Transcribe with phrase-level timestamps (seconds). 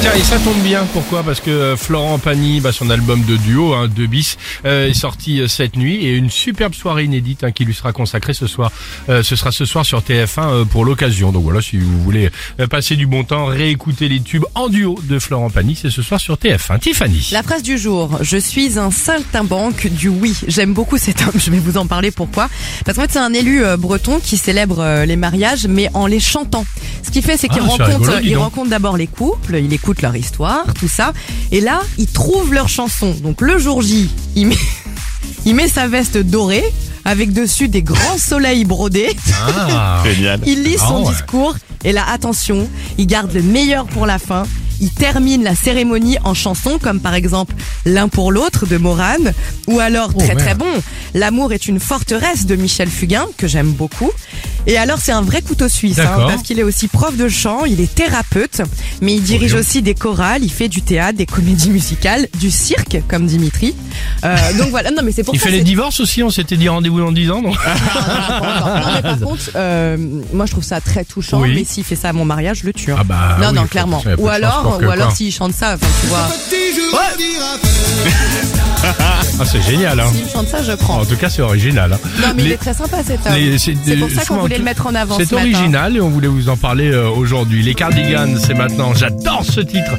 [0.00, 1.24] Tiens, et ça tombe bien, pourquoi?
[1.24, 4.94] Parce que euh, Florent Pagny, bah, son album de duo, hein, de bis, euh, est
[4.94, 8.46] sorti euh, cette nuit et une superbe soirée inédite hein, qui lui sera consacrée ce
[8.46, 8.70] soir.
[9.08, 11.32] Euh, ce sera ce soir sur TF1 euh, pour l'occasion.
[11.32, 12.30] Donc voilà, si vous voulez
[12.60, 16.02] euh, passer du bon temps, réécouter les tubes en duo de Florent Pagny, c'est ce
[16.02, 16.78] soir sur TF1.
[16.78, 17.30] Tiffany.
[17.32, 20.32] La phrase du jour, je suis un saltimbanque du oui.
[20.46, 22.48] J'aime beaucoup cet homme, je vais vous en parler pourquoi?
[22.84, 26.64] Parce qu'en fait c'est un élu breton qui célèbre les mariages mais en les chantant.
[27.02, 28.42] Ce qu'il fait c'est qu'il Ah, rencontre, rigolo, dis il donc.
[28.44, 31.12] rencontre d'abord les couples, il écoute leur histoire, tout ça.
[31.52, 33.14] Et là, il trouve leur chanson.
[33.22, 34.56] Donc le jour J, il met,
[35.46, 36.64] il met sa veste dorée
[37.04, 39.16] avec dessus des grands soleils brodés.
[39.46, 40.02] Ah,
[40.46, 41.12] Il lit son Ah ouais.
[41.12, 42.68] discours et là, attention,
[42.98, 44.42] il garde le meilleur pour la fin.
[44.80, 47.54] Il termine la cérémonie en chanson, comme par exemple
[47.84, 49.32] L'un pour l'autre de Morane,
[49.68, 50.66] ou alors Oh, très très bon,
[51.14, 54.10] L'amour est une forteresse de Michel Fugain, que j'aime beaucoup.
[54.66, 57.64] Et alors c'est un vrai couteau suisse, hein, parce qu'il est aussi prof de chant,
[57.64, 58.60] il est thérapeute,
[59.00, 62.98] mais il dirige aussi des chorales, il fait du théâtre, des comédies musicales, du cirque,
[63.08, 63.74] comme Dimitri.
[64.24, 66.56] Euh, donc voilà, non mais c'est pour il ça fait les divorces aussi, on s'était
[66.56, 67.56] dit rendez-vous dans 10 ans, non non,
[68.94, 69.96] mais par contre, euh,
[70.32, 71.40] moi je trouve ça très touchant.
[71.40, 71.52] Oui.
[71.54, 72.92] Mais s'il fait ça à mon mariage, je le tue.
[72.92, 72.96] hein.
[73.00, 74.02] Ah bah non, oui, non, clairement.
[74.18, 76.28] Ou alors, ou alors s'il chante ça, enfin tu vois,
[79.40, 80.10] Ah, c'est génial, hein.
[80.14, 81.00] s'il chante ça, je prends.
[81.00, 81.92] En tout cas, c'est original.
[81.92, 81.98] hein.
[82.20, 83.34] Non, mais il est très sympa cet homme.
[83.58, 85.16] C'est pour ça qu'on voulait le mettre en avant.
[85.16, 85.46] C'est ce matin.
[85.46, 87.62] original et on voulait vous en parler euh, aujourd'hui.
[87.62, 88.94] Les Cardigans, c'est maintenant.
[88.94, 89.96] J'adore ce titre.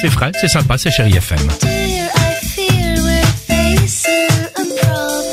[0.00, 1.38] C'est frais, c'est sympa, c'est chéri FM.
[1.38, 5.32] Dear, I feel we're facing a problem.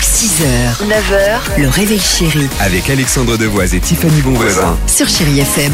[0.00, 4.76] 6h, 9h, le réveil chéri Avec Alexandre Devoise et Tiffany Bonvoisin.
[4.86, 5.72] sur Chérie FM.